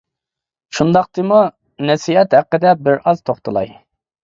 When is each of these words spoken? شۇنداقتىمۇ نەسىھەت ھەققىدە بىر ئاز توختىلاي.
شۇنداقتىمۇ 0.77 1.37
نەسىھەت 1.91 2.35
ھەققىدە 2.39 2.75
بىر 2.89 3.01
ئاز 3.05 3.25
توختىلاي. 3.31 3.75